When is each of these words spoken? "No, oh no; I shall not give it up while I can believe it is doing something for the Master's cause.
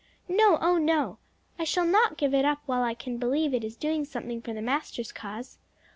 "No, 0.27 0.57
oh 0.61 0.79
no; 0.79 1.19
I 1.59 1.63
shall 1.63 1.85
not 1.85 2.17
give 2.17 2.33
it 2.33 2.43
up 2.43 2.63
while 2.65 2.81
I 2.81 2.95
can 2.95 3.19
believe 3.19 3.53
it 3.53 3.63
is 3.63 3.75
doing 3.75 4.03
something 4.03 4.41
for 4.41 4.51
the 4.51 4.59
Master's 4.59 5.11
cause. 5.11 5.59